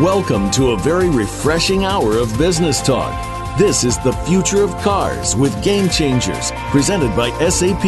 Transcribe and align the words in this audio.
Welcome 0.00 0.50
to 0.50 0.72
a 0.72 0.76
very 0.76 1.08
refreshing 1.08 1.84
hour 1.84 2.18
of 2.18 2.36
business 2.36 2.82
talk. 2.82 3.14
This 3.56 3.84
is 3.84 3.96
the 3.98 4.12
future 4.26 4.64
of 4.64 4.74
cars 4.78 5.36
with 5.36 5.62
Game 5.62 5.88
Changers, 5.88 6.50
presented 6.72 7.14
by 7.14 7.30
SAP. 7.48 7.84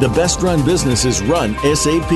The 0.00 0.12
best 0.14 0.42
run 0.42 0.62
businesses 0.66 1.22
run 1.22 1.54
SAP. 1.74 2.12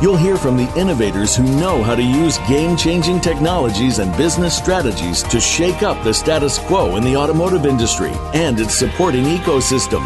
You'll 0.00 0.16
hear 0.16 0.36
from 0.36 0.56
the 0.56 0.72
innovators 0.78 1.34
who 1.34 1.42
know 1.42 1.82
how 1.82 1.96
to 1.96 2.02
use 2.04 2.38
game 2.46 2.76
changing 2.76 3.20
technologies 3.20 3.98
and 3.98 4.16
business 4.16 4.56
strategies 4.56 5.24
to 5.24 5.40
shake 5.40 5.82
up 5.82 6.04
the 6.04 6.14
status 6.14 6.58
quo 6.58 6.94
in 6.94 7.02
the 7.02 7.16
automotive 7.16 7.66
industry 7.66 8.12
and 8.32 8.60
its 8.60 8.76
supporting 8.76 9.24
ecosystem, 9.24 10.02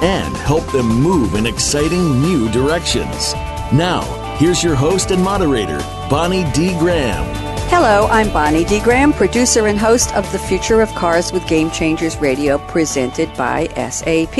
and 0.00 0.36
help 0.36 0.64
them 0.70 0.86
move 0.86 1.34
in 1.34 1.44
exciting 1.44 2.22
new 2.22 2.48
directions. 2.52 3.34
Now, 3.72 4.02
here's 4.36 4.62
your 4.62 4.76
host 4.76 5.10
and 5.10 5.24
moderator, 5.24 5.78
Bonnie 6.08 6.48
D. 6.52 6.78
Graham. 6.78 7.35
Hello, 7.68 8.06
I'm 8.06 8.32
Bonnie 8.32 8.64
D. 8.64 8.80
Graham, 8.80 9.12
producer 9.12 9.66
and 9.66 9.76
host 9.76 10.14
of 10.14 10.30
The 10.30 10.38
Future 10.38 10.80
of 10.80 10.88
Cars 10.94 11.32
with 11.32 11.46
Game 11.48 11.70
Changers 11.70 12.16
Radio, 12.18 12.58
presented 12.68 13.28
by 13.36 13.66
SAP. 13.90 14.38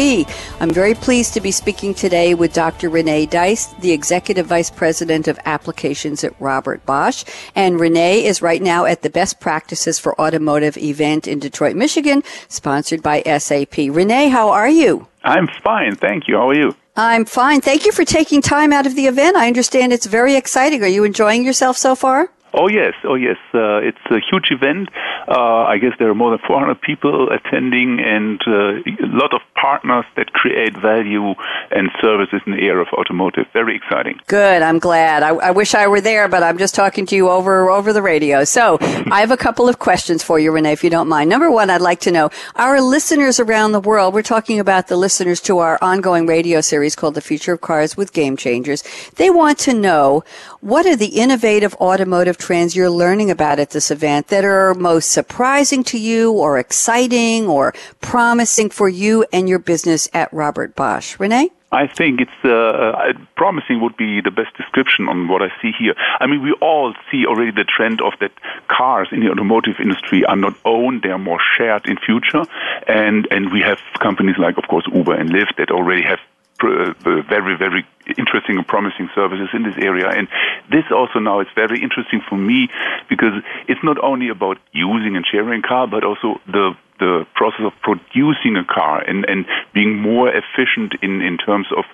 I'm 0.61 0.71
very 0.71 0.95
pleased 0.95 1.35
to 1.35 1.41
be 1.41 1.51
speaking 1.51 1.93
today 1.93 2.35
with 2.35 2.55
Dr. 2.55 2.89
Rene 2.89 3.27
Deist, 3.27 3.79
the 3.81 3.91
Executive 3.91 4.47
Vice 4.47 4.71
President 4.71 5.27
of 5.27 5.41
Applications 5.45 6.23
at 6.23 6.41
Robert 6.41 6.87
Bosch. 6.87 7.25
And 7.57 7.81
Rene 7.81 8.25
is 8.25 8.43
right 8.43 8.63
now 8.63 8.85
at 8.85 9.03
the 9.03 9.11
Best 9.11 9.41
Practices 9.41 9.99
for 9.99 10.19
Automotive 10.21 10.79
event 10.79 11.27
in 11.27 11.41
Detroit, 11.41 11.75
Michigan, 11.75 12.23
sponsored 12.49 13.03
by 13.03 13.23
SAP. 13.23 13.77
Rene, 13.77 14.29
how 14.29 14.51
are 14.51 14.71
you? 14.71 15.09
I'm 15.25 15.49
fine, 15.65 15.97
thank 15.97 16.29
you. 16.29 16.37
How 16.37 16.49
are 16.51 16.55
you? 16.55 16.77
I'm 16.99 17.27
fine. 17.27 17.61
Thank 17.61 17.85
you 17.85 17.93
for 17.93 18.07
taking 18.07 18.41
time 18.41 18.73
out 18.73 18.87
of 18.87 18.95
the 18.95 19.07
event. 19.07 19.37
I 19.37 19.49
understand 19.49 19.93
it's 19.93 20.07
very 20.07 20.35
exciting. 20.35 20.83
Are 20.83 20.89
you 20.89 21.05
enjoying 21.05 21.45
yourself 21.45 21.77
so 21.77 21.95
far? 21.95 22.31
Oh 22.59 22.69
yes, 22.69 22.95
oh 23.05 23.17
yes. 23.17 23.37
Uh, 23.53 23.77
it's 23.85 23.99
a 24.11 24.19
huge 24.19 24.51
event. 24.51 24.89
Uh, 25.29 25.65
I 25.65 25.77
guess 25.77 25.93
there 25.99 26.09
are 26.09 26.15
more 26.15 26.31
than 26.31 26.39
400 26.47 26.81
people 26.81 27.29
attending, 27.31 28.01
and 28.01 28.41
uh, 28.47 28.81
a 28.81 29.13
lot 29.13 29.35
of 29.35 29.43
partners 29.55 30.07
that 30.17 30.33
create 30.33 30.75
value 30.75 31.35
and 31.71 31.91
services 32.01 32.41
in 32.47 32.53
the 32.53 32.63
area 32.63 32.81
of 32.81 32.89
automotive. 32.95 33.45
Very 33.53 33.77
exciting. 33.77 34.19
Good. 34.27 34.63
I'm 34.63 34.79
glad. 34.79 35.23
I, 35.23 35.31
I 35.31 35.51
wish 35.51 35.75
I 35.75 35.87
were 35.87 36.01
there, 36.01 36.29
but 36.29 36.43
I'm 36.43 36.57
just 36.57 36.75
talking 36.75 37.05
to 37.07 37.15
you 37.15 37.29
over 37.29 37.69
over 37.69 37.93
the 37.93 38.01
radio. 38.01 38.45
So 38.45 38.79
I 38.81 39.21
have 39.21 39.31
a 39.31 39.37
couple 39.37 39.69
of 39.69 39.79
questions 39.79 40.23
for 40.23 40.39
you, 40.39 40.51
Rene, 40.51 40.73
if 40.73 40.83
you 40.83 40.89
don't 40.89 41.09
mind. 41.09 41.29
Number 41.29 41.51
one, 41.51 41.69
I'd 41.69 41.83
like 41.83 42.01
to 42.01 42.11
know 42.11 42.31
our 42.55 42.81
listeners 42.81 43.39
around 43.39 43.73
the 43.73 43.81
world. 43.81 44.15
We're 44.15 44.23
talking 44.23 44.59
about 44.61 44.89
the 44.89 44.97
listeners 44.97 45.43
to 45.43 45.59
our 45.59 45.79
ongoing 45.83 46.27
radio 46.27 46.63
series 46.63 46.97
called 46.97 47.17
"The 47.17 47.21
Future 47.21 47.53
of 47.53 47.61
Cars 47.61 47.99
with 47.99 48.15
Game 48.15 48.35
Changers." 48.35 48.83
They 49.17 49.29
want 49.29 49.59
to 49.59 49.75
know 49.75 50.25
what 50.61 50.87
are 50.87 50.97
the 50.97 51.21
innovative 51.21 51.75
automotive 51.75 52.39
trends 52.47 52.77
you're 52.77 52.89
learning 52.89 53.29
about 53.29 53.59
at 53.59 53.71
this 53.71 53.91
event 53.91 54.29
that 54.29 54.45
are 54.45 54.73
most 54.75 55.11
surprising 55.11 55.83
to 55.83 55.99
you 55.99 56.31
or 56.31 56.61
exciting 56.61 57.49
or 57.49 57.75
promising 58.01 58.71
for 58.71 58.89
you 58.89 59.27
and 59.33 59.49
your 59.49 59.59
business 59.59 60.09
at 60.15 60.33
Robert 60.33 60.77
Bosch? 60.77 61.19
Rene? 61.19 61.51
I 61.73 61.89
think 61.89 62.21
it's 62.21 62.41
uh, 62.45 62.49
uh, 62.49 63.13
promising 63.37 63.81
would 63.81 63.97
be 63.97 64.21
the 64.21 64.31
best 64.31 64.57
description 64.57 65.09
on 65.09 65.27
what 65.27 65.43
I 65.43 65.49
see 65.61 65.73
here. 65.77 65.95
I 66.21 66.29
mean, 66.29 66.41
we 66.41 66.53
all 66.63 66.95
see 67.11 67.27
already 67.27 67.51
the 67.51 67.65
trend 67.65 68.01
of 68.01 68.13
that 68.21 68.31
cars 68.69 69.09
in 69.11 69.19
the 69.19 69.29
automotive 69.29 69.81
industry 69.81 70.25
are 70.25 70.37
not 70.37 70.55
owned; 70.65 71.03
they 71.03 71.11
are 71.11 71.19
more 71.19 71.41
shared 71.57 71.87
in 71.87 71.97
future, 71.99 72.45
and 72.87 73.27
and 73.33 73.53
we 73.53 73.61
have 73.63 73.81
companies 73.99 74.39
like, 74.39 74.57
of 74.57 74.69
course, 74.69 74.87
Uber 74.95 75.15
and 75.15 75.31
Lyft 75.31 75.57
that 75.59 75.73
already 75.73 76.03
have 76.03 76.21
Uh, 76.63 76.95
very, 77.29 77.55
very 77.59 77.87
interesting 78.17 78.57
and 78.57 78.67
promising 78.67 79.11
services 79.15 79.49
in 79.53 79.63
this 79.63 79.75
area. 79.77 80.09
And 80.09 80.27
this 80.71 80.85
also 80.91 81.19
now 81.19 81.41
is 81.41 81.49
very 81.55 81.83
interesting 81.83 82.23
for 82.27 82.37
me 82.37 82.69
because 83.11 83.43
it's 83.69 83.83
not 83.85 84.03
only 84.03 84.31
about 84.31 84.57
using 84.73 85.17
and 85.17 85.27
sharing 85.31 85.63
a 85.63 85.69
car, 85.69 85.87
but 85.87 86.03
also 86.03 86.41
the 86.47 86.75
the 86.99 87.27
process 87.35 87.61
of 87.61 87.73
producing 87.83 88.57
a 88.57 88.65
car 88.65 89.03
and, 89.03 89.27
and 89.27 89.45
being 89.75 89.99
more 90.01 90.29
efficient 90.29 90.95
in, 91.03 91.21
in 91.21 91.37
terms 91.37 91.67
of 91.77 91.85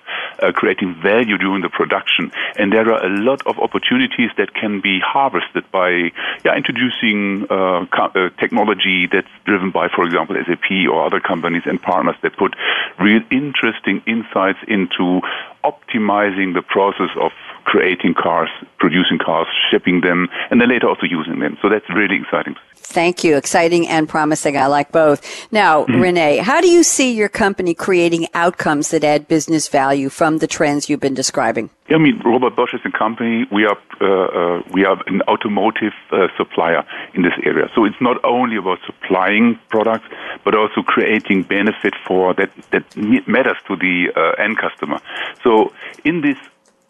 uh, 0.41 0.51
creating 0.51 0.95
value 1.01 1.37
during 1.37 1.61
the 1.61 1.69
production. 1.69 2.31
And 2.57 2.71
there 2.71 2.91
are 2.91 3.05
a 3.05 3.09
lot 3.09 3.45
of 3.45 3.59
opportunities 3.59 4.29
that 4.37 4.53
can 4.53 4.81
be 4.81 4.99
harvested 4.99 5.69
by 5.71 6.11
yeah, 6.45 6.55
introducing 6.55 7.45
uh, 7.49 7.85
uh, 7.91 8.29
technology 8.39 9.07
that's 9.11 9.27
driven 9.45 9.71
by, 9.71 9.87
for 9.93 10.05
example, 10.05 10.35
SAP 10.45 10.89
or 10.89 11.05
other 11.05 11.19
companies 11.19 11.63
and 11.65 11.81
partners 11.81 12.15
that 12.23 12.37
put 12.37 12.55
real 12.99 13.21
interesting 13.31 14.01
insights 14.07 14.59
into 14.67 15.21
optimizing 15.63 16.53
the 16.53 16.61
process 16.61 17.09
of 17.19 17.31
creating 17.65 18.13
cars, 18.13 18.49
producing 18.77 19.17
cars, 19.17 19.47
shipping 19.71 20.01
them, 20.01 20.27
and 20.49 20.59
then 20.59 20.69
later 20.69 20.87
also 20.89 21.05
using 21.05 21.39
them. 21.39 21.57
So 21.61 21.69
that's 21.69 21.89
really 21.89 22.17
exciting. 22.17 22.55
Thank 22.75 23.23
you. 23.23 23.37
Exciting 23.37 23.87
and 23.87 24.07
promising. 24.07 24.57
I 24.57 24.67
like 24.67 24.91
both. 24.91 25.51
Now, 25.51 25.85
mm-hmm. 25.85 26.01
Rene, 26.01 26.37
how 26.37 26.59
do 26.61 26.69
you 26.69 26.83
see 26.83 27.13
your 27.13 27.29
company 27.29 27.73
creating 27.73 28.27
outcomes 28.33 28.89
that 28.89 29.03
add 29.03 29.27
business 29.27 29.67
value 29.69 30.09
from 30.09 30.39
the 30.39 30.47
trends 30.47 30.89
you've 30.89 30.99
been 30.99 31.13
describing? 31.13 31.69
I 31.89 31.97
mean, 31.97 32.19
Robert 32.23 32.55
Bosch 32.55 32.73
is 32.73 32.79
a 32.85 32.91
company. 32.91 33.45
We 33.51 33.65
are 33.65 33.77
uh, 33.99 34.05
uh, 34.05 34.63
we 34.71 34.85
are 34.85 34.97
an 35.05 35.21
automotive 35.23 35.93
uh, 36.11 36.27
supplier 36.37 36.85
in 37.13 37.23
this 37.23 37.33
area. 37.43 37.69
So 37.75 37.83
it's 37.83 37.99
not 37.99 38.23
only 38.23 38.55
about 38.55 38.79
supplying 38.85 39.59
products, 39.69 40.05
but 40.45 40.55
also 40.55 40.81
creating 40.81 41.43
benefit 41.43 41.93
for 42.07 42.33
that 42.35 42.51
that 42.71 42.85
matters 43.27 43.57
to 43.67 43.75
the 43.75 44.13
uh, 44.15 44.41
end 44.41 44.57
customer. 44.57 44.99
So 45.43 45.73
in 46.05 46.21
this 46.21 46.37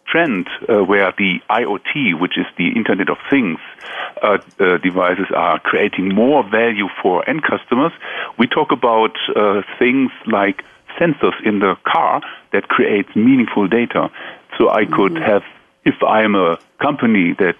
trend 0.05 0.47
uh, 0.69 0.83
where 0.83 1.11
the 1.17 1.39
IoT, 1.49 2.19
which 2.19 2.37
is 2.37 2.45
the 2.57 2.67
Internet 2.75 3.09
of 3.09 3.17
Things, 3.31 3.57
uh, 4.21 4.37
devices 4.83 5.25
are 5.35 5.59
creating 5.59 6.13
more 6.13 6.43
value 6.43 6.87
for 7.01 7.27
end 7.27 7.41
customers, 7.41 7.93
we 8.37 8.45
talk 8.45 8.71
about 8.71 9.17
things 9.79 10.11
like 10.27 10.63
sensors 10.99 11.33
in 11.43 11.59
the 11.59 11.75
car 11.83 12.21
that 12.51 12.67
create 12.67 13.15
meaningful 13.15 13.67
data. 13.67 14.09
So 14.57 14.69
I 14.69 14.85
could 14.85 15.13
mm-hmm. 15.13 15.23
have, 15.23 15.43
if 15.85 15.95
I'm 16.03 16.35
a 16.35 16.57
company 16.81 17.33
that 17.39 17.57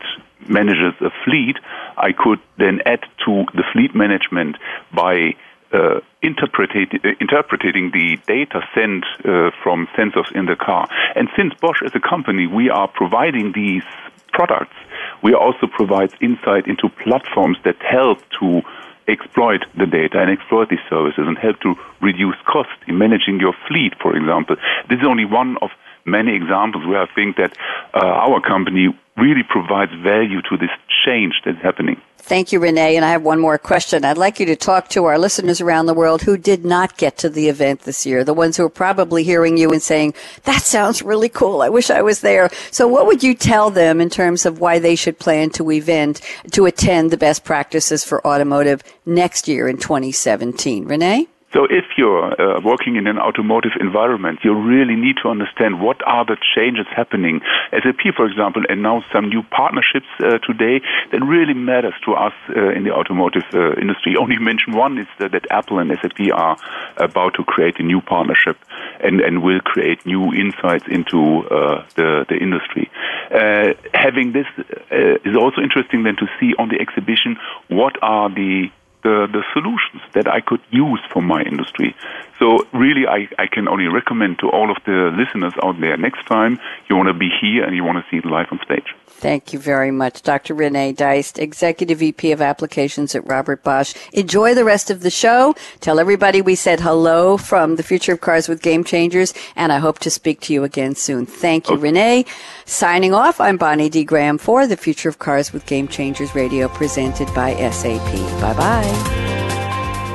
manages 0.48 0.94
a 1.02 1.12
fleet, 1.24 1.58
I 1.98 2.12
could 2.12 2.40
then 2.58 2.82
add 2.86 3.02
to 3.26 3.46
the 3.54 3.64
fleet 3.72 3.96
management 3.96 4.58
by 4.94 5.36
uh, 5.72 6.02
interpreting, 6.22 6.88
uh, 7.04 7.10
interpreting 7.20 7.92
the 7.92 8.18
data 8.28 8.62
sent 8.76 9.06
uh, 9.26 9.52
from 9.64 9.88
sensors 9.98 10.32
in 10.36 10.46
the 10.46 10.56
car. 10.56 10.88
And 11.16 11.30
since 11.36 11.54
Bosch 11.60 11.82
is 11.82 11.92
a 11.96 12.00
company, 12.00 12.46
we 12.48 12.70
are 12.70 12.88
providing 12.88 13.54
these 13.54 13.84
products. 14.32 14.76
We 15.22 15.34
also 15.34 15.68
provide 15.68 16.14
insight 16.22 16.68
into 16.68 16.90
platforms 16.90 17.58
that 17.64 17.82
help 17.82 18.20
to 18.40 18.62
exploit 19.08 19.66
the 19.78 19.86
data 19.86 20.20
and 20.20 20.30
exploit 20.30 20.70
these 20.70 20.86
services 20.90 21.26
and 21.28 21.38
help 21.38 21.60
to 21.62 21.76
reduce 22.02 22.36
cost 22.46 22.70
in 22.88 22.98
managing 22.98 23.40
your 23.40 23.54
fleet, 23.68 23.94
for 24.02 24.16
example. 24.16 24.56
This 24.90 25.00
is 25.00 25.06
only 25.08 25.26
one 25.26 25.58
of 25.62 25.72
many 26.06 26.36
examples 26.36 26.86
where 26.86 27.02
I 27.02 27.08
think 27.14 27.38
that 27.38 27.58
uh, 27.94 28.06
our 28.06 28.42
company 28.42 28.88
really 29.18 29.44
provides 29.48 29.92
value 30.02 30.42
to 30.50 30.58
this 30.58 30.72
change 31.06 31.42
that's 31.46 31.62
happening. 31.62 32.02
Thank 32.18 32.54
you, 32.54 32.62
Rene. 32.62 32.96
And 32.96 33.04
I 33.04 33.10
have 33.10 33.22
one 33.22 33.40
more 33.40 33.58
question. 33.58 34.06
I'd 34.06 34.18
like 34.18 34.40
you 34.40 34.46
to 34.46 34.56
talk 34.56 34.88
to 34.90 35.04
our 35.04 35.20
listeners 35.20 35.60
around 35.60 35.88
the 35.88 35.94
world 35.94 36.22
who 36.22 36.38
did 36.38 36.64
not 36.64 36.96
get 36.96 37.18
to 37.18 37.30
the 37.30 37.50
event 37.50 37.82
this 37.82 38.06
year, 38.06 38.24
the 38.24 38.34
ones 38.34 38.56
who 38.56 38.64
are 38.64 38.70
probably 38.70 39.26
hearing 39.26 39.58
you 39.58 39.72
and 39.72 39.82
saying, 39.82 40.14
that 40.46 40.62
sounds 40.62 41.02
really 41.02 41.28
cool. 41.28 41.62
I 41.62 41.68
wish 41.68 41.90
I 41.90 42.02
was 42.02 42.22
there. 42.22 42.50
So 42.72 42.88
what 42.88 43.08
would 43.08 43.24
you 43.24 43.36
tell 43.36 43.70
them 43.70 44.00
in 44.00 44.10
terms 44.10 44.46
of 44.46 44.62
why 44.62 44.80
they 44.80 44.96
should 44.96 45.20
plan 45.20 45.50
to 45.52 45.70
event, 45.70 46.22
to 46.52 46.66
attend 46.66 47.12
the 47.12 47.18
best 47.18 47.44
practices 47.44 48.06
for 48.06 48.26
automotive 48.26 48.84
next 49.06 49.50
year 49.50 49.68
in 49.68 49.76
2017? 49.76 50.86
Rene? 50.86 51.28
So 51.54 51.66
if 51.66 51.86
you're 51.98 52.34
uh, 52.42 52.62
working 52.62 52.96
in 52.96 53.06
an 53.06 53.20
automotive 53.20 53.74
environment, 53.80 54.40
you 54.44 54.56
really 54.56 54.96
need 54.96 55.18
to 55.22 55.30
understand 55.30 55.80
what 55.80 56.02
are 56.08 56.26
the 56.26 56.36
changes 56.56 56.88
happening. 56.96 57.42
SAP, 57.72 58.16
for 58.16 58.26
example, 58.26 58.64
announced 58.70 59.08
some 59.14 59.30
new 59.30 59.44
partnerships 59.44 60.08
uh, 60.20 60.40
today 60.40 60.82
that 61.12 61.22
really 61.22 61.54
matters 61.54 61.94
to 62.06 62.14
us 62.14 62.34
uh, 62.50 62.70
in 62.70 62.84
the 62.84 62.92
automotive 62.92 63.44
uh, 63.54 63.74
industry. 63.74 64.16
Only 64.24 64.40
mention 64.40 64.74
one 64.74 64.98
is 64.98 65.08
that, 65.20 65.32
that, 65.34 65.46
Apple 65.52 65.78
and 65.78 65.92
SAP 66.02 66.32
are 66.34 66.58
about 66.98 67.36
to 67.36 67.44
create 67.44 67.80
a 67.80 67.84
new 67.84 68.02
partnership 68.02 68.58
and, 69.04 69.22
and 69.22 69.44
will 69.44 69.60
create 69.60 70.04
new 70.06 70.34
insights 70.34 70.86
into 70.88 71.48
uh, 71.48 71.86
the, 71.96 72.26
the 72.30 72.36
industry. 72.36 72.90
Uh, 73.30 73.74
having 73.94 74.32
this 74.32 74.48
is 74.90 75.36
also 75.36 75.62
interesting 75.62 76.04
then 76.04 76.16
to 76.16 76.28
see 76.40 76.54
on 76.58 76.70
the 76.70 76.80
exhibition 76.80 77.38
what 77.68 78.02
are 78.02 78.30
the 78.30 78.72
the, 79.04 79.28
the 79.32 79.44
solutions 79.54 80.02
that 80.14 80.28
I 80.28 80.42
could 80.42 80.62
use 80.72 81.02
for 81.12 81.22
my 81.22 81.42
industry. 81.44 81.96
So 82.44 82.68
really, 82.74 83.08
I, 83.08 83.30
I 83.40 83.48
can 83.48 83.70
only 83.70 83.88
recommend 83.88 84.40
to 84.40 84.50
all 84.50 84.70
of 84.70 84.76
the 84.86 85.14
listeners 85.16 85.54
out 85.64 85.80
there 85.80 85.96
next 85.96 86.26
time 86.28 86.60
you 86.90 86.98
want 86.98 87.08
to 87.08 87.14
be 87.14 87.30
here 87.30 87.64
and 87.64 87.74
you 87.74 87.86
want 87.86 88.04
to 88.04 88.12
see 88.12 88.18
it 88.18 88.26
live 88.26 88.48
on 88.52 88.60
stage. 88.66 88.94
Thank 89.08 89.54
you 89.54 89.60
very 89.60 89.92
much, 89.92 90.24
Dr. 90.24 90.54
Rene 90.54 90.92
Deist, 90.92 91.40
Executive 91.40 92.00
VP 92.00 92.34
of 92.34 92.42
Applications 92.42 93.16
at 93.16 93.26
Robert 93.26 93.64
Bosch. 93.64 93.96
Enjoy 94.12 94.54
the 94.54 94.66
rest 94.66 94.92
of 94.92 95.04
the 95.04 95.10
show. 95.10 95.56
Tell 95.80 96.02
everybody 96.02 96.42
we 96.42 96.56
said 96.56 96.82
hello 96.82 97.38
from 97.38 97.78
the 97.78 97.84
Future 97.84 98.12
of 98.12 98.20
Cars 98.20 98.50
with 98.50 98.62
Game 98.62 98.84
Changers, 98.84 99.34
and 99.56 99.72
I 99.72 99.80
hope 99.80 100.00
to 100.00 100.10
speak 100.10 100.42
to 100.42 100.54
you 100.54 100.66
again 100.66 100.96
soon. 100.96 101.26
Thank 101.26 101.70
you, 101.70 101.76
okay. 101.76 101.84
Rene. 101.84 102.26
Signing 102.66 103.14
off, 103.14 103.40
I'm 103.40 103.56
Bonnie 103.56 103.88
D. 103.88 104.04
Graham 104.04 104.38
for 104.38 104.68
the 104.68 104.76
Future 104.76 105.08
of 105.08 105.18
Cars 105.18 105.54
with 105.54 105.66
Game 105.66 105.88
Changers 105.88 106.36
Radio 106.36 106.68
presented 106.68 107.34
by 107.34 107.56
SAP. 107.72 108.12
Bye 108.42 108.54
bye. 108.54 109.23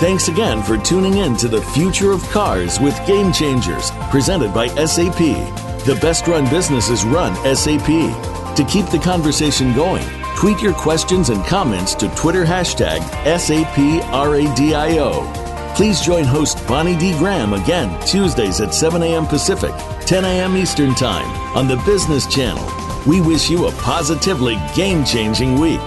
Thanks 0.00 0.28
again 0.28 0.62
for 0.62 0.78
tuning 0.78 1.16
in 1.16 1.36
to 1.38 1.48
the 1.48 1.60
Future 1.60 2.12
of 2.12 2.22
Cars 2.30 2.78
with 2.78 3.04
Game 3.04 3.32
Changers 3.32 3.90
presented 4.12 4.54
by 4.54 4.68
SAP. 4.68 5.18
The 5.18 5.98
best 6.00 6.28
run 6.28 6.48
businesses 6.48 7.04
run 7.04 7.34
SAP. 7.56 7.88
To 8.54 8.64
keep 8.68 8.86
the 8.86 9.00
conversation 9.02 9.74
going, 9.74 10.06
tweet 10.36 10.62
your 10.62 10.74
questions 10.74 11.30
and 11.30 11.44
comments 11.46 11.96
to 11.96 12.08
Twitter 12.14 12.44
hashtag 12.44 13.00
SAPRADIO. 13.24 14.14
Please 15.74 16.00
join 16.00 16.22
host 16.22 16.64
Bonnie 16.68 16.96
D. 16.96 17.18
Graham 17.18 17.54
again 17.54 18.00
Tuesdays 18.06 18.60
at 18.60 18.72
7 18.72 19.02
a.m. 19.02 19.26
Pacific, 19.26 19.74
10 20.06 20.24
a.m. 20.24 20.56
Eastern 20.56 20.94
Time 20.94 21.28
on 21.56 21.66
the 21.66 21.76
Business 21.78 22.24
Channel. 22.28 22.64
We 23.04 23.20
wish 23.20 23.50
you 23.50 23.66
a 23.66 23.72
positively 23.72 24.58
game 24.76 25.04
changing 25.04 25.58
week. 25.58 25.80